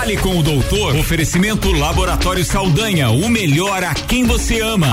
[0.00, 0.96] Fale com o doutor.
[0.96, 4.90] Oferecimento Laboratório Saldanha, o melhor a quem você ama.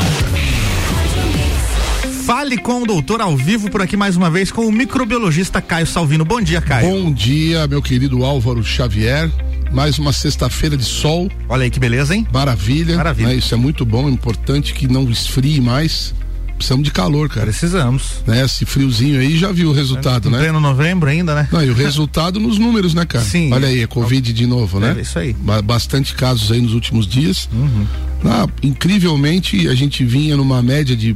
[2.25, 5.87] Fale com o doutor ao vivo por aqui mais uma vez com o microbiologista Caio
[5.87, 6.25] Salvino.
[6.25, 6.89] Bom dia, Caio.
[6.89, 9.31] Bom dia, meu querido Álvaro Xavier.
[9.71, 11.31] Mais uma sexta-feira de sol.
[11.47, 12.27] Olha aí que beleza, hein?
[12.33, 12.97] Maravilha.
[12.97, 13.29] Maravilha.
[13.29, 13.35] Né?
[13.35, 16.13] Isso é muito bom, é importante que não esfrie mais.
[16.57, 17.45] Precisamos de calor, cara.
[17.45, 18.23] Precisamos.
[18.25, 18.43] Né?
[18.43, 20.39] Esse friozinho aí já viu o resultado, né?
[20.39, 21.47] Pleno novembro ainda, né?
[21.51, 23.23] Não, e o resultado nos números, né, cara?
[23.23, 23.53] Sim.
[23.53, 24.95] Olha aí, a Covid de novo, né?
[24.97, 25.33] É isso aí.
[25.33, 27.47] Ba- Bastante casos aí nos últimos dias.
[27.53, 27.85] Uhum.
[28.25, 31.15] Ah, incrivelmente, a gente vinha numa média de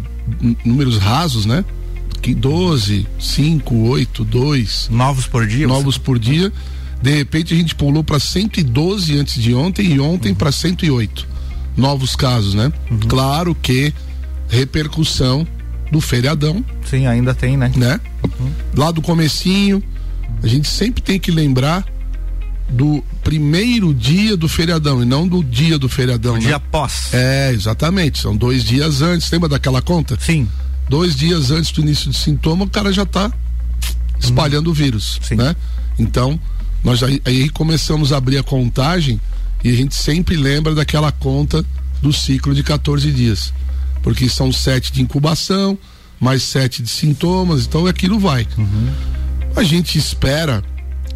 [0.64, 1.66] números rasos, né?
[2.22, 5.68] Que 12, 5, 8, 2 Novos por dia.
[5.68, 6.54] novos por dia.
[7.02, 11.28] De repente a gente pulou para 112 antes de ontem e ontem para 108
[11.76, 12.72] novos casos, né?
[13.08, 13.92] Claro que
[14.52, 15.48] repercussão
[15.90, 17.72] do feriadão, Sim, ainda tem, né?
[17.76, 18.00] né?
[18.76, 19.82] Lá do comecinho,
[20.44, 21.86] a gente sempre tem que lembrar
[22.70, 26.42] do primeiro dia do feriadão e não do dia do feriadão, né?
[26.42, 27.14] Dia após.
[27.14, 30.18] É, exatamente, são dois dias antes, lembra daquela conta?
[30.20, 30.48] Sim.
[30.90, 33.32] dois dias antes do início do sintoma, o cara já está
[34.20, 35.36] espalhando o vírus, Sim.
[35.36, 35.56] né?
[35.98, 36.40] Então,
[36.84, 39.20] nós aí, aí começamos a abrir a contagem
[39.64, 41.64] e a gente sempre lembra daquela conta
[42.02, 43.54] do ciclo de 14 dias.
[44.02, 45.78] Porque são sete de incubação,
[46.20, 48.48] mais sete de sintomas, então aquilo vai.
[49.56, 50.64] A gente espera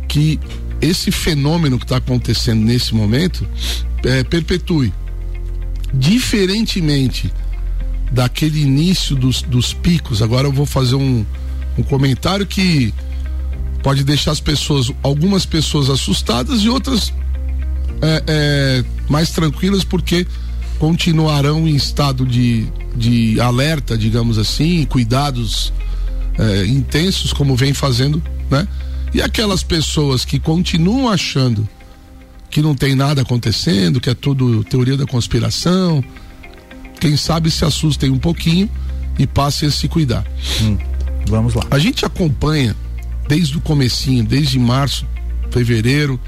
[0.07, 0.39] que
[0.81, 3.47] esse fenômeno que está acontecendo nesse momento
[4.03, 4.93] eh, perpetue.
[5.93, 7.31] Diferentemente
[8.11, 11.25] daquele início dos, dos picos, agora eu vou fazer um,
[11.77, 12.93] um comentário que
[13.81, 17.13] pode deixar as pessoas, algumas pessoas assustadas e outras
[18.01, 20.25] é, é, mais tranquilas porque
[20.79, 25.73] continuarão em estado de, de alerta, digamos assim, cuidados
[26.37, 28.67] é, intensos como vem fazendo, né?
[29.13, 31.67] E aquelas pessoas que continuam achando
[32.49, 36.03] que não tem nada acontecendo, que é tudo teoria da conspiração,
[36.99, 38.69] quem sabe se assustem um pouquinho
[39.17, 40.25] e passem a se cuidar.
[41.27, 41.63] Vamos lá.
[41.71, 42.75] A gente acompanha
[43.27, 45.05] desde o comecinho, desde março,
[45.49, 46.19] fevereiro,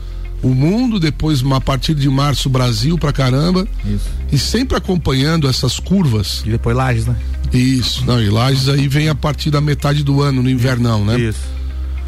[0.43, 4.05] o mundo, depois a partir de março Brasil pra caramba, Isso.
[4.31, 6.43] e sempre acompanhando essas curvas.
[6.45, 7.15] E depois Lages, né?
[7.51, 11.19] Isso, não, e Lages aí vem a partir da metade do ano, no invernão, né?
[11.19, 11.39] Isso.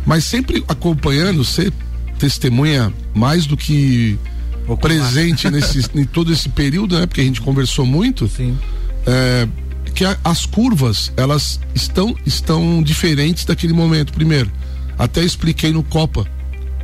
[0.06, 1.72] Mas sempre acompanhando, você
[2.18, 4.18] testemunha mais do que
[4.82, 7.06] presente nesse, em todo esse período, né?
[7.06, 8.28] Porque a gente conversou muito.
[8.28, 8.58] Sim.
[9.08, 9.48] é,
[9.96, 14.14] que a- as curvas elas estão estão diferentes daquele momento.
[14.14, 14.52] Primeiro,
[14.98, 16.28] até expliquei no Copa.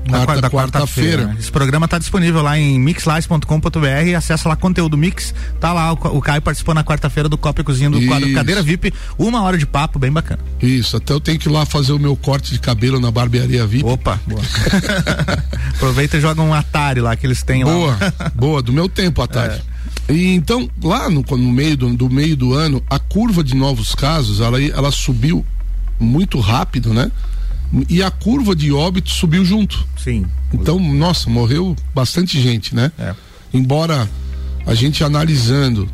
[0.08, 1.26] Na quarta- quarta- quarta-feira.
[1.28, 1.36] né?
[1.40, 4.16] Esse programa tá disponível lá em mixlives.com.br.
[4.16, 5.34] Acessa lá conteúdo Mix.
[5.60, 8.36] Tá lá o, o Caio participou na quarta-feira do Copa e Cozinha do quadro Isso.
[8.36, 8.94] Cadeira VIP.
[9.18, 10.40] Uma hora de papo, bem bacana.
[10.62, 13.66] Isso, até eu tenho que ir lá fazer o meu corte de cabelo na barbearia
[13.66, 13.84] VIP.
[13.86, 14.42] Opa, boa.
[15.76, 18.32] Aproveita e joga um Atari lá que eles têm Boa, lá.
[18.34, 19.62] boa, do meu tempo à tarde.
[20.10, 23.96] E então, lá no, no meio do, do meio do ano, a curva de novos
[23.96, 25.44] casos, ela, ela subiu
[26.00, 27.12] muito rápido, né?
[27.90, 29.86] E a curva de óbito subiu junto.
[30.02, 30.26] Sim.
[30.54, 32.92] Então, nossa, morreu bastante gente, né?
[32.98, 33.14] É.
[33.54, 34.10] Embora
[34.66, 35.90] a gente analisando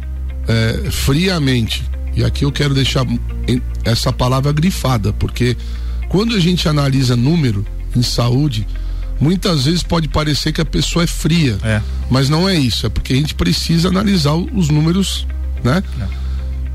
[0.47, 1.83] é, friamente,
[2.15, 3.05] e aqui eu quero deixar
[3.83, 5.57] essa palavra grifada, porque
[6.09, 7.65] quando a gente analisa número
[7.95, 8.67] em saúde,
[9.19, 11.81] muitas vezes pode parecer que a pessoa é fria, É.
[12.09, 15.25] mas não é isso, é porque a gente precisa analisar os números,
[15.63, 15.83] né?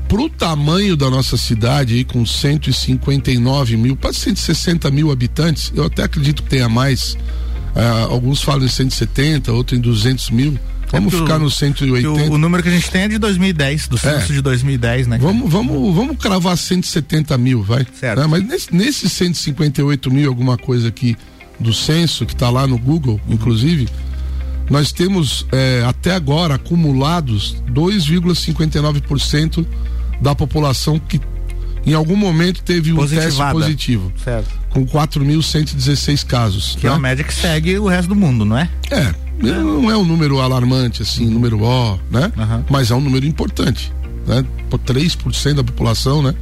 [0.07, 6.03] Pro tamanho da nossa cidade aí com 159 mil, quase 160 mil habitantes, eu até
[6.03, 7.17] acredito que tenha mais.
[7.75, 10.57] ah, alguns falam em 170, outros em 200 mil.
[10.89, 12.09] Vamos É ficar no Que 180.
[12.09, 14.35] o, o número que a gente tem é de 2010, do censo É.
[14.35, 15.17] de 2010, né?
[15.21, 17.85] Vamos, vamos, vamos cravar 170 mil, vai.
[17.99, 18.21] Certo.
[18.21, 18.25] Né?
[18.27, 21.17] Mas nesse, nesses 158 mil, alguma coisa aqui
[21.59, 23.89] do censo, que está lá no Google, inclusive,
[24.69, 29.65] nós temos eh, até agora acumulados 2,59%
[30.21, 31.19] da população que
[31.85, 34.49] em algum momento teve um teste positivo, Certo.
[34.69, 36.75] com 4.116 casos.
[36.79, 36.95] Que é né?
[36.95, 38.69] uma média que segue o resto do mundo, não é?
[38.91, 42.31] É, não é um número alarmante, assim, número O, né?
[42.37, 42.65] Aham.
[42.69, 43.93] Mas é um número importante,
[44.27, 44.43] né?
[44.69, 46.33] Por 3% da população, né?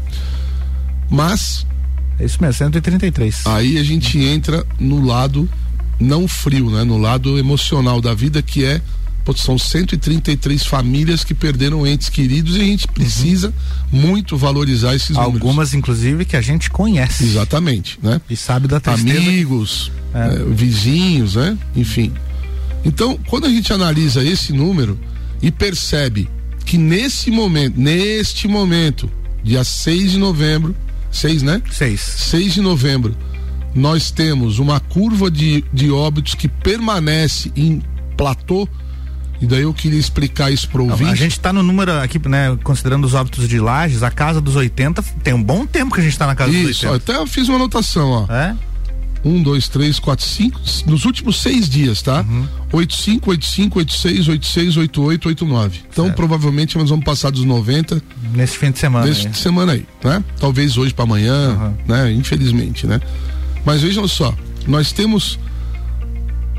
[1.10, 1.66] Mas
[2.20, 3.46] É isso mesmo, 133.
[3.46, 5.48] aí a gente entra no lado
[6.00, 6.84] não frio, né?
[6.84, 8.82] No lado emocional da vida, que é
[9.26, 13.52] Pô, são 133 famílias que perderam entes queridos e a gente precisa
[13.92, 14.00] uhum.
[14.00, 15.48] muito valorizar esses Algumas, números.
[15.48, 17.24] Algumas, inclusive, que a gente conhece.
[17.24, 18.22] Exatamente, né?
[18.30, 19.18] E sabe da tristeza.
[19.18, 20.28] Amigos, é.
[20.28, 21.58] É, vizinhos, né?
[21.76, 22.14] Enfim.
[22.86, 24.98] Então, quando a gente analisa esse número
[25.42, 26.30] e percebe
[26.64, 29.10] que nesse momento, neste momento,
[29.44, 30.76] dia 6 de novembro,
[31.12, 31.64] 6, né?
[31.72, 32.00] 6.
[32.00, 33.18] 6 de novembro,
[33.74, 37.82] nós temos uma curva de, de óbitos que permanece em
[38.16, 38.68] platô
[39.42, 41.12] e daí eu queria explicar isso para o ouvinte.
[41.12, 44.56] A gente está no número aqui, né, considerando os óbitos de lajes, a casa dos
[44.56, 46.88] 80, tem um bom tempo que a gente está na casa isso, dos 80.
[46.88, 48.34] Isso, até eu fiz uma anotação, ó.
[48.34, 48.56] É?
[49.24, 52.22] Um, dois, três, quatro, cinco, nos últimos seis dias, tá?
[52.22, 52.48] Uhum.
[52.72, 55.80] 85, 85, 86, 86, 88, 89.
[55.90, 56.16] Então, certo.
[56.16, 58.02] provavelmente nós vamos passar dos 90.
[58.36, 59.08] Nesse fim de semana.
[59.08, 60.24] Nesse fim de semana aí, né?
[60.40, 61.74] Talvez hoje para amanhã, uhum.
[61.88, 62.12] né?
[62.12, 63.02] Infelizmente, né?
[63.66, 64.32] Mas vejam só,
[64.68, 65.40] nós temos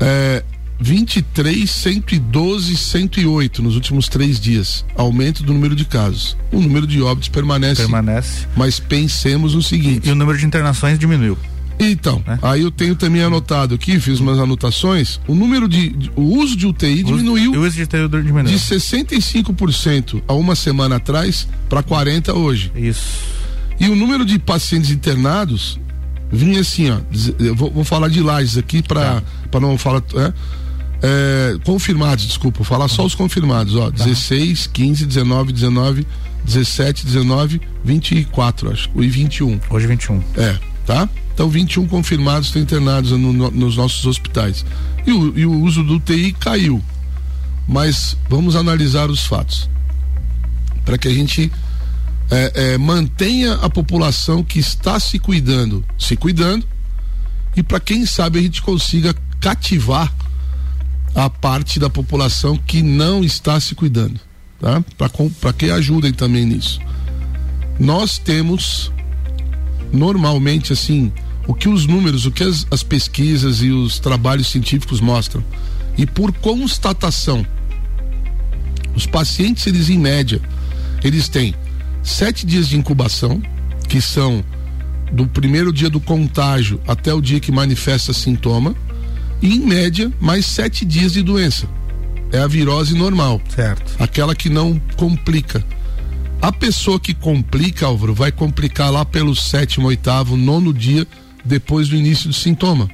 [0.01, 0.43] é,
[0.79, 4.85] 23, 112, 108 nos últimos três dias.
[4.95, 6.37] Aumento do número de casos.
[6.51, 7.81] O número de óbitos permanece.
[7.81, 8.47] Permanece.
[8.55, 10.07] Mas pensemos o seguinte.
[10.07, 11.37] E o número de internações diminuiu.
[11.79, 12.39] Então, é.
[12.41, 16.55] aí eu tenho também anotado aqui, fiz umas anotações, o número de, de o uso
[16.55, 18.45] de UTI diminuiu o uso de, UTI diminuiu.
[18.45, 22.71] de 65% há uma semana atrás para 40 hoje.
[22.75, 23.19] Isso.
[23.79, 25.79] E o número de pacientes internados
[26.31, 26.99] vinha assim, ó,
[27.39, 29.21] eu vou, vou falar de lajes aqui para
[29.51, 29.59] tá.
[29.59, 30.33] não falar, é,
[31.01, 34.03] é, confirmados, desculpa, vou falar só os confirmados, ó, tá.
[34.03, 36.07] 16, 15, 19, 19,
[36.43, 39.59] 17, 19, 24, acho, e 21.
[39.69, 40.23] Hoje 21.
[40.35, 41.07] É, tá?
[41.33, 44.65] Então 21 confirmados estão internados no, no, nos nossos hospitais.
[45.05, 46.81] E o, e o uso do UTI caiu.
[47.67, 49.69] Mas vamos analisar os fatos.
[50.83, 51.51] Para que a gente
[52.31, 56.65] é, é, mantenha a população que está se cuidando, se cuidando,
[57.55, 60.11] e para quem sabe a gente consiga cativar
[61.17, 64.19] a parte da população que não está se cuidando,
[64.59, 64.83] tá?
[65.41, 66.79] Para que ajudem também nisso.
[67.79, 68.91] Nós temos
[69.91, 71.11] normalmente assim
[71.47, 75.43] o que os números, o que as, as pesquisas e os trabalhos científicos mostram
[75.97, 77.43] e por constatação,
[78.95, 80.39] os pacientes eles em média
[81.03, 81.55] eles têm
[82.03, 83.41] sete dias de incubação
[83.89, 84.45] que são
[85.11, 88.75] do primeiro dia do contágio até o dia que manifesta sintoma
[89.41, 91.67] e em média mais sete dias de doença.
[92.31, 93.41] É a virose normal.
[93.49, 93.95] Certo.
[93.99, 95.63] Aquela que não complica.
[96.41, 101.07] A pessoa que complica, Álvaro, vai complicar lá pelo sétimo, oitavo, nono dia
[101.43, 102.89] depois do início do sintoma.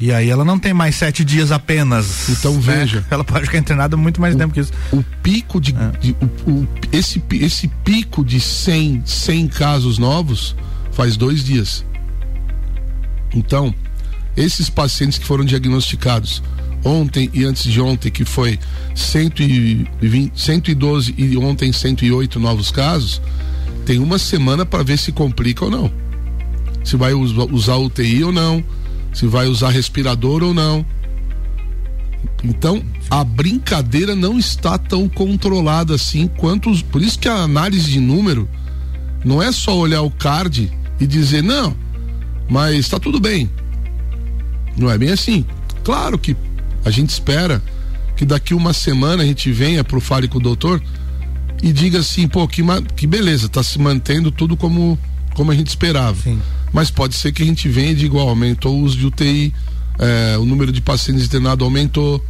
[0.00, 2.28] E aí ela não tem mais sete dias apenas.
[2.28, 2.60] Então né?
[2.60, 3.04] veja.
[3.10, 4.72] Ela pode ficar internada muito mais o, tempo que isso.
[4.92, 5.98] O pico de, é.
[5.98, 10.56] de o, o, esse, esse pico de 100, 100 casos novos
[10.90, 11.84] faz dois dias.
[13.32, 13.72] Então,
[14.36, 16.42] esses pacientes que foram diagnosticados
[16.84, 18.58] ontem e antes de ontem, que foi
[18.94, 23.20] 120, 112 e ontem 108 novos casos,
[23.86, 25.90] tem uma semana para ver se complica ou não.
[26.84, 28.62] Se vai usar UTI ou não,
[29.12, 30.84] se vai usar respirador ou não.
[32.42, 37.90] Então, a brincadeira não está tão controlada assim quanto os, por isso que a análise
[37.90, 38.48] de número
[39.24, 40.70] não é só olhar o card
[41.00, 41.74] e dizer não,
[42.48, 43.48] mas está tudo bem.
[44.76, 45.44] Não é bem assim.
[45.82, 46.36] Claro que
[46.84, 47.62] a gente espera
[48.16, 50.82] que daqui uma semana a gente venha pro Fale com o Doutor
[51.62, 52.62] e diga assim, pô, que,
[52.96, 54.98] que beleza, tá se mantendo tudo como,
[55.34, 56.16] como a gente esperava.
[56.22, 56.40] Sim.
[56.72, 59.54] Mas pode ser que a gente venha e diga, igual, aumentou o uso de UTI,
[59.98, 62.24] é, o número de pacientes internados aumentou.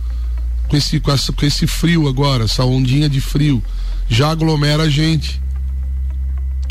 [0.69, 3.63] Com esse, com, essa, com esse frio agora, essa ondinha de frio,
[4.09, 5.41] já aglomera a gente.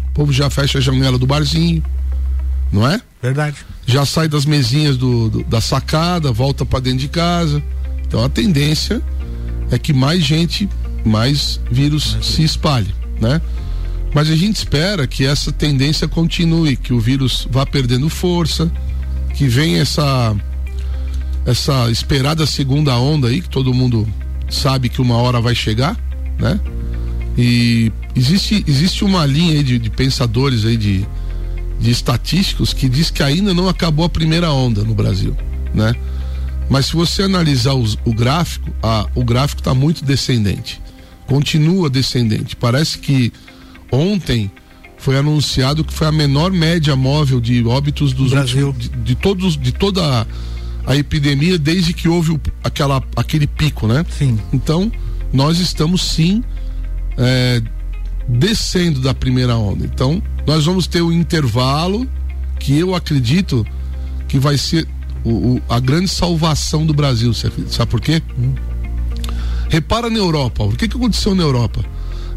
[0.09, 1.83] O povo já fecha a janela do barzinho,
[2.71, 2.99] não é?
[3.23, 3.55] Verdade.
[3.85, 7.63] Já sai das mesinhas do, do da sacada, volta para dentro de casa.
[8.05, 9.01] Então a tendência
[9.71, 10.67] é que mais gente,
[11.05, 13.41] mais vírus se espalhe, né?
[14.13, 18.69] Mas a gente espera que essa tendência continue, que o vírus vá perdendo força,
[19.33, 20.35] que venha essa
[21.45, 24.05] essa esperada segunda onda aí, que todo mundo
[24.49, 25.97] sabe que uma hora vai chegar,
[26.37, 26.59] né?
[27.37, 31.05] E existe, existe uma linha aí de, de pensadores aí de,
[31.83, 35.35] de estatísticos que diz que ainda não acabou a primeira onda no Brasil,
[35.73, 35.93] né?
[36.69, 40.81] Mas se você analisar os, o gráfico, a, o gráfico está muito descendente,
[41.27, 42.55] continua descendente.
[42.55, 43.33] Parece que
[43.91, 44.49] ontem
[44.97, 48.67] foi anunciado que foi a menor média móvel de óbitos dos Brasil.
[48.67, 50.25] Últimos, de, de, todos, de toda a,
[50.85, 54.05] a, epidemia desde que houve o, aquela, aquele pico, né?
[54.09, 54.39] Sim.
[54.53, 54.89] Então
[55.33, 56.41] nós estamos sim
[57.17, 57.61] é,
[58.27, 59.85] descendo da primeira onda.
[59.85, 62.07] Então nós vamos ter um intervalo
[62.59, 63.65] que eu acredito
[64.27, 64.87] que vai ser
[65.23, 67.33] o, o, a grande salvação do Brasil.
[67.33, 68.21] Sabe por quê?
[68.37, 68.53] Hum.
[69.69, 70.63] Repara na Europa.
[70.63, 71.83] O que, que aconteceu na Europa?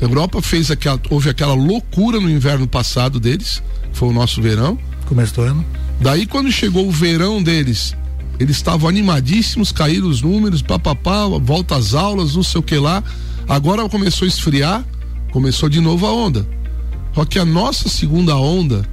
[0.00, 3.62] A Europa fez aquela, houve aquela loucura no inverno passado deles,
[3.92, 4.78] foi o nosso verão.
[5.06, 5.64] Começo do ano.
[6.00, 7.96] Daí quando chegou o verão deles,
[8.38, 13.02] eles estavam animadíssimos, caíram os números, papapá, volta às aulas, não sei o que lá.
[13.48, 14.84] Agora começou a esfriar,
[15.36, 16.48] começou de novo a onda.
[17.14, 18.88] Só que a nossa segunda onda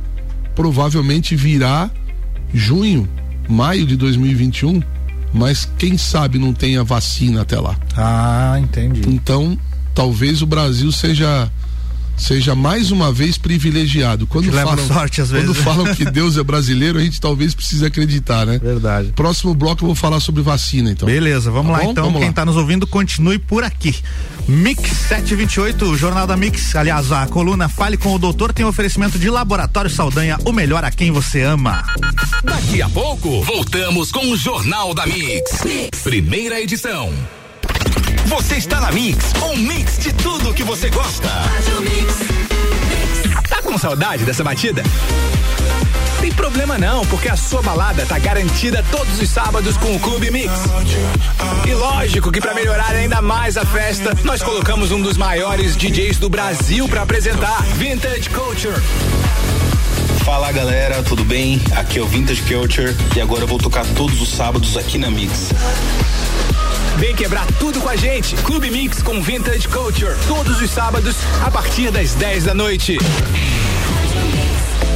[0.53, 1.89] provavelmente virá
[2.53, 3.07] junho,
[3.47, 4.83] maio de 2021,
[5.33, 7.77] mas quem sabe não tenha vacina até lá.
[7.95, 9.07] Ah, entendi.
[9.07, 9.57] Então,
[9.95, 11.49] talvez o Brasil seja
[12.17, 14.27] seja mais uma vez privilegiado.
[14.27, 15.47] Quando falam, sorte às vezes.
[15.47, 18.59] Quando falam que Deus é brasileiro, a gente talvez precise acreditar, né?
[18.59, 19.13] Verdade.
[19.15, 21.05] Próximo bloco eu vou falar sobre vacina, então.
[21.05, 21.91] Beleza, vamos tá lá bom?
[21.91, 22.03] então.
[22.05, 23.95] Vamos Quem está nos ouvindo, continue por aqui.
[24.47, 26.75] Mix 728, o Jornal da Mix.
[26.75, 30.91] Aliás, a coluna Fale com o Doutor tem oferecimento de Laboratório Saldanha, o melhor a
[30.91, 31.83] quem você ama.
[32.43, 35.63] Daqui a pouco, voltamos com o Jornal da mix.
[35.63, 36.01] mix.
[36.03, 37.11] Primeira edição.
[38.25, 41.29] Você está na Mix, um mix de tudo que você gosta.
[43.49, 44.81] Tá com saudade dessa batida?
[46.21, 50.31] Tem problema não, porque a sua balada tá garantida todos os sábados com o Clube
[50.31, 50.51] Mix.
[51.67, 56.17] E lógico que para melhorar ainda mais a festa, nós colocamos um dos maiores DJs
[56.17, 58.81] do Brasil para apresentar Vintage Culture.
[60.23, 61.61] Fala galera, tudo bem?
[61.75, 65.11] Aqui é o Vintage Culture e agora eu vou tocar todos os sábados aqui na
[65.11, 65.49] Mix.
[66.97, 68.35] Vem quebrar tudo com a gente.
[68.37, 70.15] Clube Mix com Vintage Culture.
[70.27, 72.97] Todos os sábados, a partir das 10 da noite.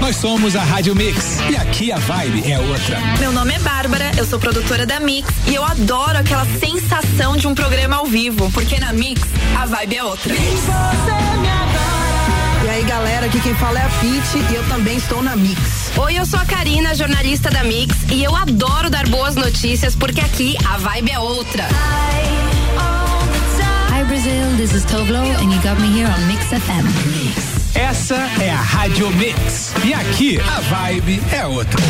[0.00, 2.98] Nós somos a Rádio Mix e aqui a vibe é outra.
[3.20, 7.46] Meu nome é Bárbara, eu sou produtora da Mix e eu adoro aquela sensação de
[7.46, 9.22] um programa ao vivo, porque na Mix
[9.56, 10.34] a vibe é outra.
[12.64, 15.92] E aí galera, aqui quem fala é a Pete e eu também estou na Mix.
[15.96, 20.20] Oi, eu sou a Karina, jornalista da Mix e eu adoro dar boas notícias porque
[20.20, 21.68] aqui a vibe é outra.
[23.90, 27.61] Hi Brazil, this is Toblo and you got me here on Mix FM.
[27.74, 29.72] Essa é a Rádio Mix.
[29.84, 31.80] E aqui a vibe é outra.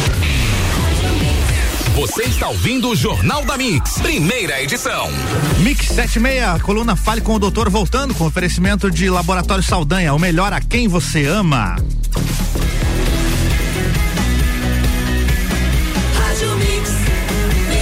[1.95, 5.11] Você está ouvindo o Jornal da Mix, primeira edição.
[5.59, 10.53] Mix 76, coluna Fale com o Doutor, voltando com oferecimento de Laboratório Saldanha, o melhor
[10.53, 11.77] a quem você ama.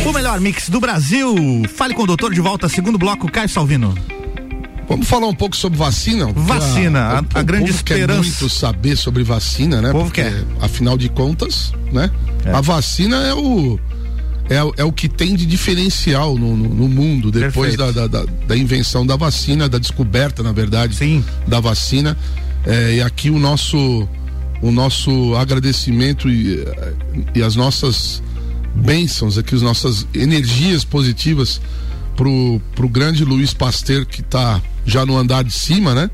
[0.06, 1.36] O melhor mix do Brasil.
[1.76, 3.94] Fale com o doutor de volta, segundo bloco, Caio Salvino.
[4.90, 6.32] Vamos falar um pouco sobre vacina?
[6.34, 8.22] Vacina, a, a, a grande esperança.
[8.22, 9.90] Quer muito saber sobre vacina, né?
[9.90, 10.44] O povo quer.
[10.60, 12.10] Afinal de contas, né?
[12.44, 12.50] É.
[12.50, 13.78] A vacina é o
[14.48, 18.24] é, é, o que tem de diferencial no, no, no mundo depois da, da, da,
[18.48, 21.24] da, invenção da vacina, da descoberta, na verdade, Sim.
[21.46, 22.16] da vacina.
[22.66, 24.08] É, e aqui o nosso
[24.60, 26.64] o nosso agradecimento e,
[27.32, 28.20] e as nossas
[28.74, 31.60] bênçãos, aqui as nossas energias positivas
[32.16, 36.10] pro, pro grande Luiz Pasteur que está já no andar de cima, né?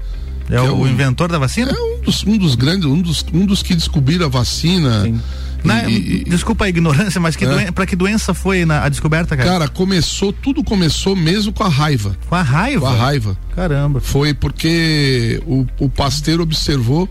[0.50, 1.72] É, é o, o, inventor da vacina?
[1.72, 5.02] É um dos, um dos grandes, um dos, um dos que descobriram a vacina.
[5.02, 5.20] Sim.
[5.64, 7.72] Na, e, desculpa a ignorância, mas que é.
[7.72, 9.50] para que doença foi na, a descoberta, cara?
[9.50, 12.16] Cara, começou, tudo começou mesmo com a raiva.
[12.28, 12.80] Com a raiva?
[12.80, 13.38] Com a raiva.
[13.54, 14.00] Caramba.
[14.00, 17.08] Foi porque o, o Pasteur observou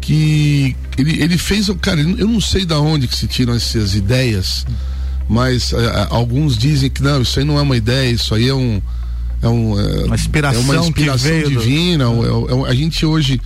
[0.00, 4.64] que ele, ele fez, cara, eu não sei da onde que se tiram essas ideias,
[5.28, 8.54] mas é, alguns dizem que não, isso aí não é uma ideia, isso aí é
[8.54, 8.80] um
[9.42, 12.04] é, um, é, uma inspiração, é uma inspiração divina.
[12.06, 12.64] Do...
[12.64, 13.40] É, é, a gente hoje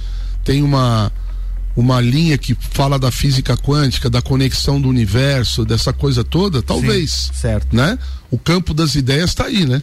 [0.44, 1.10] tem uma
[1.76, 7.10] uma linha que fala da física quântica, da conexão do universo, dessa coisa toda, talvez.
[7.10, 7.76] Sim, certo.
[7.76, 7.98] Né?
[8.30, 9.82] O campo das ideias está aí, né?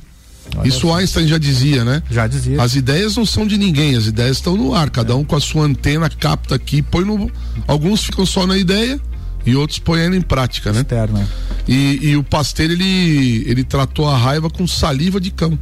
[0.57, 0.99] Olha Isso assim.
[0.99, 2.01] Einstein já dizia, né?
[2.09, 2.61] Já dizia.
[2.61, 5.15] As ideias não são de ninguém, as ideias estão no ar, cada é.
[5.15, 7.31] um com a sua antena capta aqui, põe no.
[7.67, 8.99] Alguns ficam só na ideia
[9.45, 10.81] e outros põem ela em prática, né?
[10.81, 11.27] Externa.
[11.67, 15.57] E, e o Pasteur ele ele tratou a raiva com saliva de cão.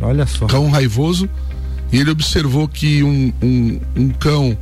[0.00, 0.46] Olha só.
[0.46, 1.28] Cão raivoso.
[1.90, 4.56] E ele observou que um, um, um cão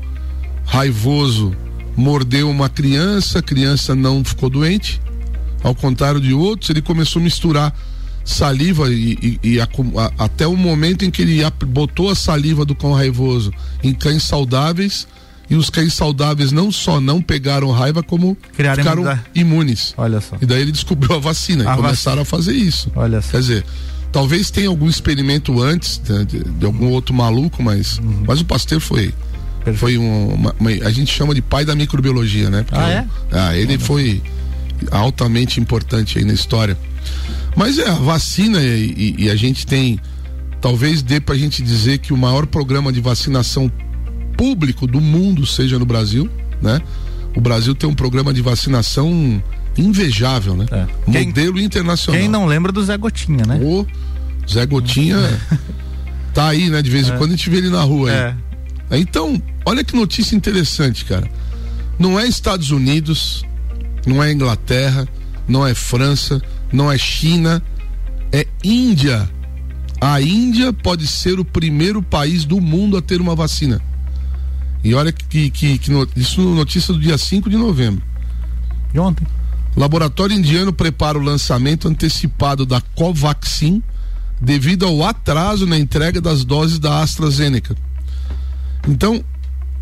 [0.65, 1.55] raivoso
[1.97, 5.01] mordeu uma criança, a criança não ficou doente.
[5.63, 7.75] Ao contrário de outros, ele começou a misturar
[8.25, 12.65] saliva e, e, e a, a, até o momento em que ele botou a saliva
[12.65, 13.53] do cão raivoso
[13.83, 15.07] em cães saudáveis
[15.49, 19.95] e os cães saudáveis não só não pegaram raiva, como Criaram ficaram imunes.
[19.97, 20.37] Olha só.
[20.41, 22.23] E daí ele descobriu a vacina a e começaram vacina.
[22.23, 22.91] a fazer isso.
[22.97, 23.31] Olha só.
[23.31, 23.65] Quer dizer,
[24.17, 28.25] talvez tenha algum experimento antes de, de, de algum outro maluco, mas, uhum.
[28.27, 29.13] mas o Pasteur foi.
[29.63, 29.79] Perfeito.
[29.79, 32.63] Foi um, uma, uma, a gente chama de pai da microbiologia, né?
[32.63, 33.07] Porque ah, é?
[33.31, 34.23] Ah, ele foi
[34.91, 36.79] altamente importante aí na história.
[37.55, 40.01] Mas é, a vacina e, e, e a gente tem,
[40.63, 43.71] talvez dê pra gente dizer que o maior programa de vacinação
[44.35, 46.27] público do mundo seja no Brasil,
[46.63, 46.81] né?
[47.37, 49.43] O Brasil tem um programa de vacinação
[49.77, 50.67] invejável, né?
[50.71, 50.87] É.
[51.07, 52.21] Modelo quem, internacional.
[52.21, 53.59] Quem não lembra do Zé Gotinha, né?
[53.63, 53.87] O
[54.49, 55.17] Zé Gotinha
[56.33, 56.83] tá aí, né?
[56.83, 57.17] De vez em é.
[57.17, 58.17] quando a gente vê ele na rua aí.
[58.17, 58.99] É.
[58.99, 61.29] Então, olha que notícia interessante, cara.
[61.99, 63.45] Não é Estados Unidos,
[64.07, 65.09] não é Inglaterra,
[65.49, 66.41] não é França,
[66.73, 67.63] não é China,
[68.33, 69.29] é Índia.
[70.01, 73.81] A Índia pode ser o primeiro país do mundo a ter uma vacina.
[74.85, 78.03] E olha que, que, que no, isso notícia do dia 5 de novembro.
[78.93, 79.27] De ontem.
[79.77, 83.83] Laboratório indiano prepara o lançamento antecipado da Covaxin
[84.41, 87.77] devido ao atraso na entrega das doses da AstraZeneca.
[88.89, 89.23] Então,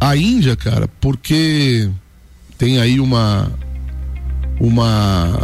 [0.01, 1.89] a Índia, cara, porque
[2.59, 3.51] tem aí uma
[4.61, 5.41] uma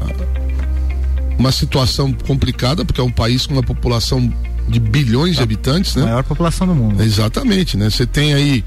[1.38, 4.32] uma situação complicada, porque é um país com uma população
[4.68, 6.04] de bilhões de habitantes, né?
[6.04, 7.02] Maior população do mundo.
[7.02, 7.88] Exatamente, né?
[7.88, 8.64] Você tem aí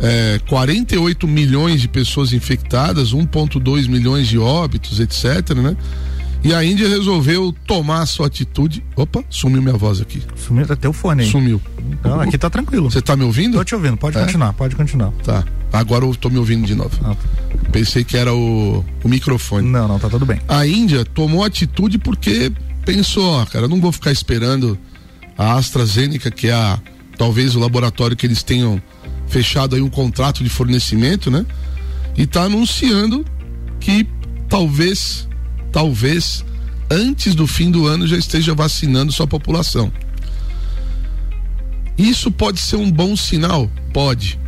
[0.00, 5.76] é, 48 milhões de pessoas infectadas, 1,2 milhões de óbitos, etc, né?
[6.44, 8.84] E a Índia resolveu tomar a sua atitude.
[8.94, 10.22] Opa, sumiu minha voz aqui.
[10.36, 11.30] Sumiu até o fone aí.
[11.30, 11.58] Sumiu.
[12.04, 12.90] Não, aqui tá tranquilo.
[12.90, 13.56] Você tá me ouvindo?
[13.56, 14.20] Tô te ouvindo, pode é?
[14.20, 15.10] continuar, pode continuar.
[15.24, 15.42] Tá.
[15.72, 16.90] Agora eu tô me ouvindo de novo.
[17.02, 17.68] Ah, tá.
[17.72, 19.66] Pensei que era o, o microfone.
[19.66, 20.38] Não, não, tá tudo bem.
[20.46, 22.52] A Índia tomou atitude porque
[22.84, 24.78] pensou, ó, cara, eu não vou ficar esperando
[25.38, 26.78] a AstraZeneca, que é a,
[27.16, 28.82] talvez o laboratório que eles tenham
[29.26, 31.44] fechado aí um contrato de fornecimento, né?
[32.16, 33.24] E tá anunciando
[33.80, 34.06] que
[34.48, 35.28] talvez
[35.72, 36.44] talvez
[36.90, 39.92] antes do fim do ano já esteja vacinando sua população.
[41.96, 43.70] Isso pode ser um bom sinal?
[43.92, 44.38] Pode.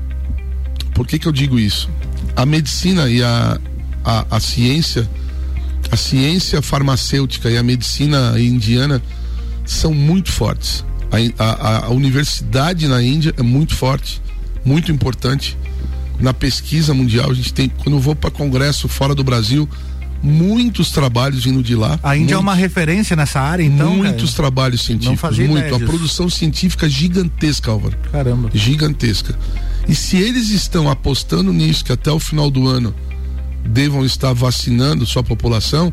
[0.94, 1.88] Por que, que eu digo isso?
[2.34, 3.60] A medicina e a,
[4.04, 5.08] a, a ciência,
[5.90, 9.02] a ciência farmacêutica e a medicina indiana
[9.64, 10.84] são muito fortes.
[11.38, 14.20] A, a, a, universidade na Índia é muito forte,
[14.66, 15.56] muito importante.
[16.18, 19.68] Na pesquisa mundial, a gente tem, quando eu vou para congresso fora do Brasil,
[20.22, 22.00] muitos trabalhos vindo de lá.
[22.02, 23.96] A Índia muitos, é uma referência nessa área, então?
[23.96, 24.36] Muitos cara?
[24.36, 25.74] trabalhos científicos, muito.
[25.74, 27.96] A produção científica gigantesca, Álvaro.
[28.10, 28.50] Caramba.
[28.52, 29.38] Gigantesca.
[29.86, 32.94] E se eles estão apostando nisso, que até o final do ano
[33.64, 35.92] devam estar vacinando sua população,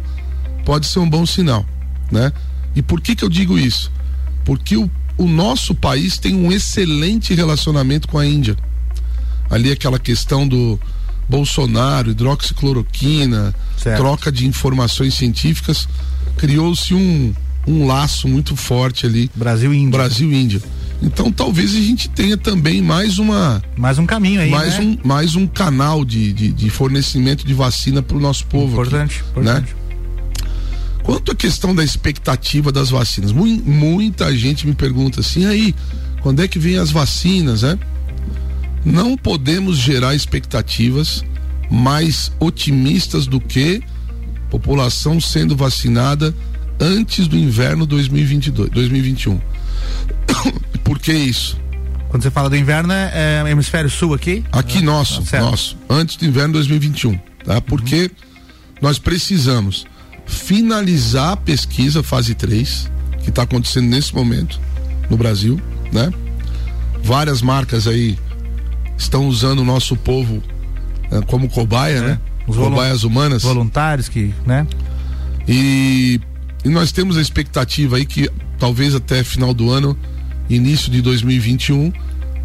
[0.65, 1.65] pode ser um bom sinal,
[2.11, 2.31] né?
[2.75, 3.91] E por que que eu digo isso?
[4.43, 8.55] Porque o, o nosso país tem um excelente relacionamento com a Índia.
[9.49, 10.79] Ali aquela questão do
[11.29, 13.97] Bolsonaro, hidroxicloroquina, certo.
[13.97, 15.87] troca de informações científicas,
[16.37, 17.33] criou-se um,
[17.67, 19.29] um laço muito forte ali.
[19.35, 19.97] Brasil-Índia.
[19.97, 20.61] Brasil-Índia.
[21.01, 23.61] Então talvez a gente tenha também mais uma.
[23.77, 24.49] Mais um caminho aí.
[24.49, 24.85] Mais, né?
[24.85, 28.73] um, mais um canal de, de, de fornecimento de vacina para o nosso povo.
[28.73, 29.73] Importante, aqui, importante.
[29.73, 29.82] Né?
[31.03, 35.75] Quanto à questão da expectativa das vacinas, mu muita gente me pergunta assim, aí,
[36.21, 37.77] quando é que vem as vacinas, né?
[38.85, 41.23] Não podemos gerar expectativas
[41.69, 43.81] mais otimistas do que
[44.49, 46.33] população sendo vacinada
[46.79, 49.41] antes do inverno 2022, 2021.
[50.83, 51.57] Por que isso?
[52.09, 54.43] Quando você fala do inverno, é, é hemisfério sul aqui?
[54.51, 57.59] Aqui ah, nosso, tá nosso, antes do inverno 2021, tá?
[57.59, 58.09] Porque uhum.
[58.81, 59.87] nós precisamos
[60.25, 62.89] finalizar a pesquisa fase 3,
[63.23, 64.59] que está acontecendo nesse momento
[65.09, 65.59] no Brasil,
[65.91, 66.11] né?
[67.03, 68.17] Várias marcas aí
[68.97, 70.41] estão usando o nosso povo
[71.11, 72.01] uh, como cobaia, é.
[72.01, 72.19] né?
[72.47, 73.43] Os cobaias humanas.
[73.43, 74.67] Voluntários que, né?
[75.47, 76.19] E,
[76.63, 79.97] e nós temos a expectativa aí que talvez até final do ano,
[80.49, 81.91] início de 2021,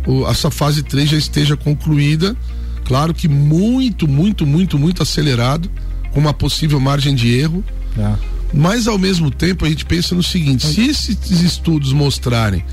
[0.06, 2.36] o, essa fase 3 já esteja concluída.
[2.84, 5.70] Claro que muito, muito, muito, muito acelerado,
[6.12, 7.64] com uma possível margem de erro.
[7.96, 8.14] É.
[8.52, 12.64] Mas ao mesmo tempo a gente pensa no seguinte: se esses estudos mostrarem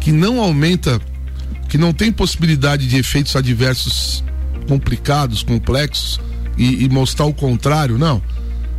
[0.00, 1.00] que não aumenta
[1.68, 4.22] que não tem possibilidade de efeitos adversos
[4.68, 6.20] complicados, complexos
[6.56, 8.22] e, e mostrar o contrário, não.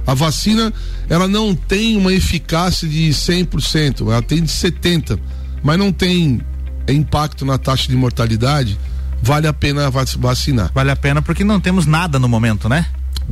[0.06, 0.74] A vacina,
[1.10, 5.20] ela não tem uma eficácia de 100%, ela tem de 70%,
[5.62, 6.42] mas não tem
[6.88, 8.80] impacto na taxa de mortalidade,
[9.22, 10.72] vale a pena vacinar.
[10.74, 12.86] Vale a pena porque não temos nada no momento, né?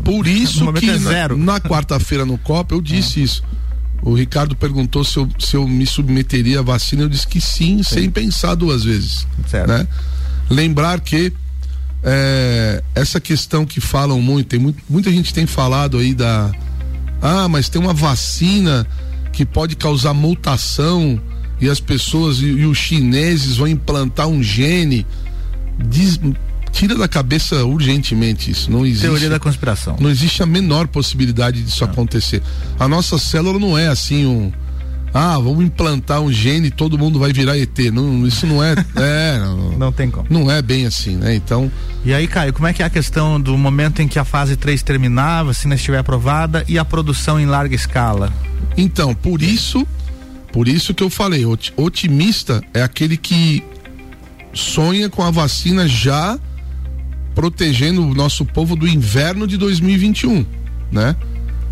[0.03, 3.23] Por isso que é na, na quarta-feira no COP eu disse é.
[3.23, 3.43] isso.
[4.01, 7.81] O Ricardo perguntou se eu, se eu me submeteria à vacina, eu disse que sim,
[7.81, 7.95] sim.
[7.95, 9.25] sem pensar duas vezes.
[9.47, 9.67] Certo.
[9.67, 9.87] Né?
[10.49, 11.33] Lembrar que
[12.03, 16.51] é, essa questão que falam muito, tem muito, muita gente tem falado aí da.
[17.19, 18.85] Ah, mas tem uma vacina
[19.33, 21.19] que pode causar mutação
[21.59, 25.05] e as pessoas e, e os chineses vão implantar um gene.
[25.89, 26.19] Diz,
[26.75, 28.69] tira da cabeça urgentemente isso.
[28.69, 29.03] Não existe.
[29.03, 29.95] Teoria da conspiração.
[29.97, 31.91] Não existe a menor possibilidade disso não.
[31.91, 32.43] acontecer.
[32.77, 34.51] A nossa célula não é assim um.
[35.13, 37.79] Ah, vamos implantar um gene e todo mundo vai virar ET.
[37.93, 38.73] Não, isso não é.
[38.97, 40.27] é não, não tem como.
[40.29, 41.33] Não é bem assim, né?
[41.33, 41.71] Então.
[42.03, 44.57] E aí, Caio, como é que é a questão do momento em que a fase
[44.57, 48.33] 3 terminar, a vacina estiver aprovada e a produção em larga escala?
[48.75, 49.87] Então, por isso,
[50.51, 51.45] por isso que eu falei,
[51.77, 53.63] otimista é aquele que
[54.53, 56.37] sonha com a vacina já
[57.35, 60.45] protegendo o nosso povo do inverno de 2021,
[60.91, 61.15] né?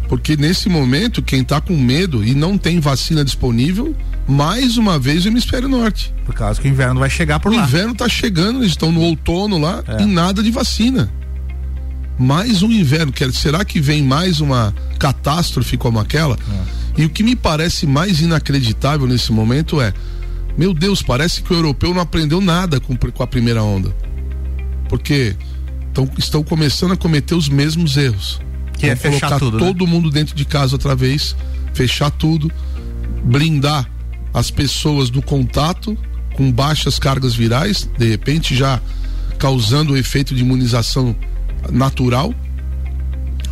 [0.09, 3.95] Porque nesse momento, quem está com medo e não tem vacina disponível,
[4.27, 6.13] mais uma vez o hemisfério norte.
[6.25, 7.63] Por causa que o inverno vai chegar por o lá.
[7.63, 10.03] O inverno está chegando, eles estão no outono lá é.
[10.03, 11.11] e nada de vacina.
[12.19, 16.35] Mais um inverno, quer, será que vem mais uma catástrofe como aquela?
[16.97, 17.01] É.
[17.01, 19.93] E o que me parece mais inacreditável nesse momento é,
[20.55, 23.95] meu Deus, parece que o europeu não aprendeu nada com, com a primeira onda.
[24.87, 25.35] Porque
[25.93, 28.41] tão, estão começando a cometer os mesmos erros.
[28.77, 29.65] Que é fechar colocar tudo, né?
[29.65, 29.91] todo né?
[29.91, 31.35] mundo dentro de casa outra vez,
[31.73, 32.51] fechar tudo,
[33.23, 33.89] blindar
[34.33, 35.97] as pessoas do contato
[36.35, 38.81] com baixas cargas virais, de repente já
[39.37, 41.15] causando o efeito de imunização
[41.71, 42.33] natural.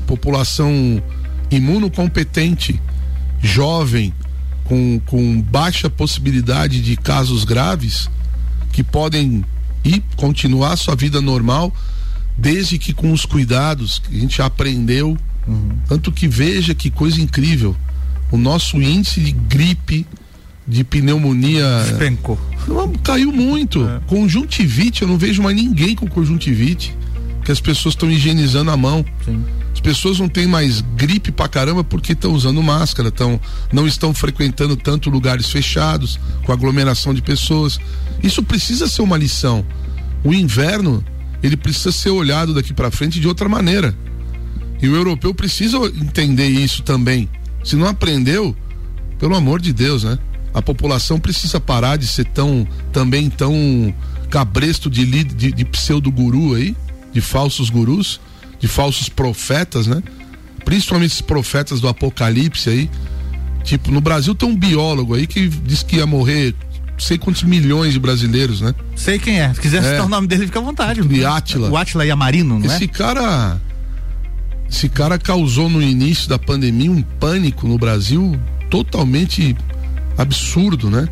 [0.08, 1.02] População
[1.50, 2.82] imunocompetente,
[3.42, 4.14] jovem,
[4.66, 8.10] com, com baixa possibilidade de casos graves,
[8.74, 9.46] que podem
[9.84, 11.74] ir continuar sua vida normal
[12.42, 15.16] desde que com os cuidados que a gente aprendeu.
[15.48, 15.70] Uhum.
[15.88, 17.76] Tanto que veja que coisa incrível.
[18.32, 20.06] O nosso índice de gripe,
[20.68, 21.84] de pneumonia.
[21.88, 22.40] Despencou.
[23.04, 23.88] Caiu muito.
[23.88, 24.00] É.
[24.08, 26.96] Conjuntivite, eu não vejo mais ninguém com conjuntivite.
[27.46, 29.06] Que as pessoas estão higienizando a mão.
[29.24, 29.44] Sim.
[29.74, 33.40] As pessoas não têm mais gripe pra caramba porque estão usando máscara, tão,
[33.72, 37.80] não estão frequentando tanto lugares fechados, com aglomeração de pessoas.
[38.22, 39.66] Isso precisa ser uma lição.
[40.24, 41.04] O inverno
[41.42, 43.96] ele precisa ser olhado daqui para frente de outra maneira.
[44.82, 47.30] E o europeu precisa entender isso também.
[47.64, 48.56] Se não aprendeu,
[49.20, 50.18] pelo amor de Deus, né?
[50.54, 53.94] A população precisa parar de ser tão também tão
[54.30, 56.76] cabresto de, de, de pseudo guru aí,
[57.14, 58.20] de falsos gurus,
[58.60, 60.02] de falsos profetas, né?
[60.66, 62.90] Principalmente esses profetas do apocalipse aí.
[63.64, 66.56] Tipo, no Brasil tem um biólogo aí que diz que ia morrer
[67.02, 68.76] sei quantos milhões de brasileiros, né?
[68.96, 69.52] Sei quem é.
[69.54, 69.92] Se quiser é.
[69.92, 71.02] citar o nome dele, fica à vontade.
[71.02, 71.70] De Átila.
[71.70, 72.78] O Átila Yamarino, não esse é?
[72.78, 73.60] Esse cara.
[74.70, 79.56] Esse cara causou no início da pandemia um pânico no Brasil totalmente
[80.18, 81.10] absurdo, né?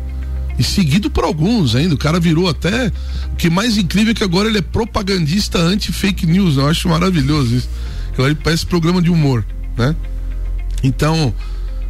[0.56, 1.94] E seguido por alguns ainda.
[1.94, 2.92] O cara virou até.
[3.32, 6.56] O que mais incrível é que agora ele é propagandista anti-fake news.
[6.56, 6.62] Né?
[6.62, 7.68] Eu acho maravilhoso isso.
[8.16, 9.44] Ele parece programa de humor,
[9.76, 9.96] né?
[10.82, 11.34] Então,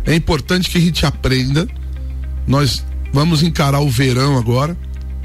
[0.07, 1.69] é importante que a gente aprenda.
[2.47, 4.77] Nós Vamos encarar o verão agora.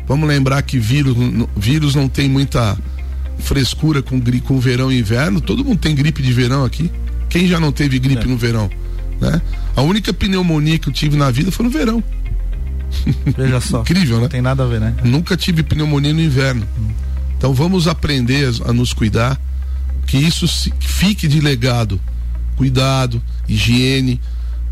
[0.07, 1.15] Vamos lembrar que vírus,
[1.55, 2.77] vírus não tem muita
[3.39, 5.41] frescura com, com verão e inverno.
[5.41, 6.91] Todo mundo tem gripe de verão aqui.
[7.29, 8.27] Quem já não teve gripe é.
[8.27, 8.69] no verão?
[9.19, 9.41] Né?
[9.75, 12.03] A única pneumonia que eu tive na vida foi no verão.
[13.37, 13.81] Veja só.
[13.81, 14.21] Incrível, né?
[14.23, 14.95] Não tem nada a ver, né?
[15.03, 16.67] Nunca tive pneumonia no inverno.
[16.77, 16.89] Hum.
[17.37, 19.39] Então vamos aprender a, nos cuidar,
[20.07, 20.47] que isso
[20.79, 21.99] fique de legado.
[22.55, 24.21] Cuidado, higiene,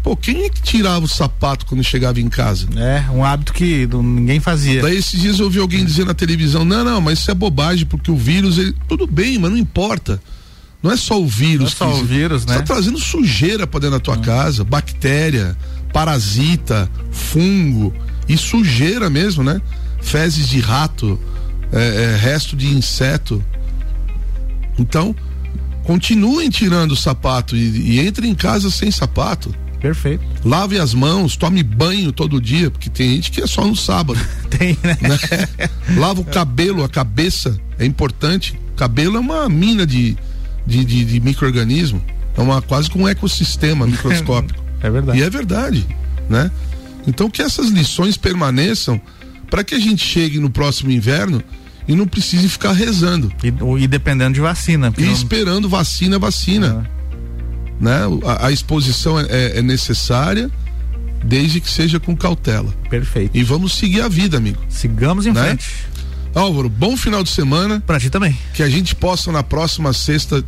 [0.04, 2.68] Pô, quem é que tirava o sapato quando chegava em casa?
[2.76, 4.82] É, um hábito que ninguém fazia.
[4.82, 7.86] Daí esses dias eu ouvi alguém dizer na televisão: não, não, mas isso é bobagem,
[7.86, 8.58] porque o vírus.
[8.58, 8.76] Ele...
[8.90, 10.22] Tudo bem, mas não importa.
[10.84, 11.74] Não é só o vírus.
[11.80, 12.58] Não é só o vírus, né?
[12.58, 15.58] Tá trazendo sujeira pra dentro da tua casa, bactéria,
[15.94, 17.94] parasita, fungo
[18.28, 19.62] e sujeira mesmo, né?
[20.02, 21.18] Fezes de rato,
[21.72, 23.42] é, é, resto de inseto.
[24.78, 25.16] Então,
[25.86, 29.63] continuem tirando o sapato e, e entrem em casa sem sapato.
[29.84, 30.24] Perfeito.
[30.46, 34.18] Lave as mãos, tome banho todo dia, porque tem gente que é só no sábado.
[34.50, 34.98] tem, né?
[35.02, 35.70] né?
[35.98, 38.58] Lava o cabelo, a cabeça, é importante.
[38.78, 40.16] Cabelo é uma mina de,
[40.66, 42.02] de, de, de micro-organismo.
[42.38, 44.58] É uma, quase que um ecossistema microscópico.
[44.82, 45.20] é verdade.
[45.20, 45.86] E é verdade,
[46.30, 46.50] né?
[47.06, 49.02] Então que essas lições permaneçam
[49.50, 51.44] para que a gente chegue no próximo inverno
[51.86, 53.30] e não precise ficar rezando.
[53.44, 54.94] E, e dependendo de vacina.
[54.98, 55.12] E não...
[55.12, 56.90] esperando vacina, vacina.
[57.80, 58.00] Né?
[58.26, 60.50] A, a exposição é, é, é necessária,
[61.24, 62.74] desde que seja com cautela.
[62.90, 63.36] Perfeito.
[63.38, 64.60] E vamos seguir a vida, amigo.
[64.70, 65.44] Sigamos em né?
[65.44, 65.70] frente.
[66.36, 67.82] Álvaro, bom final de semana.
[67.86, 68.38] Pra ti também.
[68.54, 70.44] Que a gente possa na próxima sexta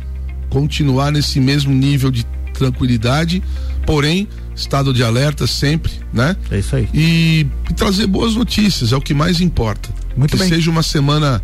[0.50, 3.42] continuar nesse mesmo nível de tranquilidade,
[3.84, 6.34] porém, estado de alerta sempre, né?
[6.50, 6.88] É isso aí.
[6.92, 9.90] E, e trazer boas notícias, é o que mais importa.
[10.16, 10.48] Muito que bem.
[10.48, 11.42] seja uma semana,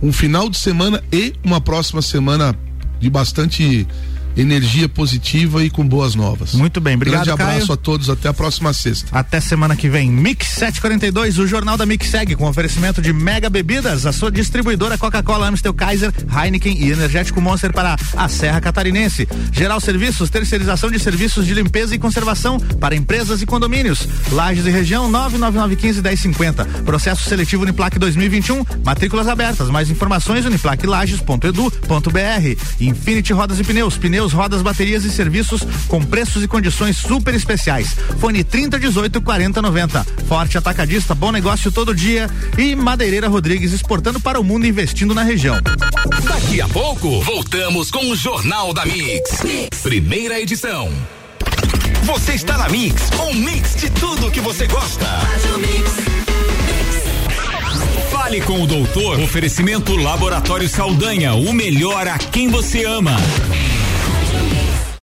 [0.00, 2.54] um final de semana e uma próxima semana
[3.00, 3.86] de bastante
[4.36, 6.54] energia positiva e com boas novas.
[6.54, 7.24] Muito bem, obrigado.
[7.24, 7.72] Grande abraço Caio.
[7.72, 9.08] a todos, até a próxima sexta.
[9.12, 10.10] Até semana que vem.
[10.10, 14.96] Mix 742, o Jornal da Mix segue com oferecimento de Mega Bebidas, a sua distribuidora
[14.96, 19.28] Coca-Cola, Amstel Kaiser, Heineken e Energético Monster para a Serra Catarinense.
[19.52, 24.08] Geral Serviços, terceirização de serviços de limpeza e conservação para empresas e condomínios.
[24.30, 26.02] Lages e região 99915
[26.84, 29.68] Processo seletivo Uniplac 2021, matrículas abertas.
[29.68, 32.80] Mais informações uniplaclages.edu.br.
[32.80, 37.34] Infinity Rodas e Pneus, pneus pneus, rodas, baterias e serviços com preços e condições super
[37.34, 37.96] especiais.
[38.20, 40.06] Fone 3018 4090.
[40.28, 42.28] Forte Atacadista, bom negócio todo dia.
[42.56, 45.56] E Madeireira Rodrigues exportando para o mundo investindo na região.
[46.24, 49.42] Daqui a pouco, voltamos com o Jornal da mix.
[49.42, 49.80] mix.
[49.82, 50.90] Primeira edição.
[52.04, 55.06] Você está na Mix, um mix de tudo que você gosta.
[58.10, 59.20] Fale com o doutor.
[59.20, 63.16] Oferecimento Laboratório Saldanha, o melhor a quem você ama.